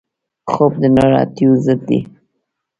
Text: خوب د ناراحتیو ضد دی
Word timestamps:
خوب 0.51 0.73
د 0.81 0.83
ناراحتیو 0.95 1.51
ضد 1.65 1.79
دی 1.87 1.99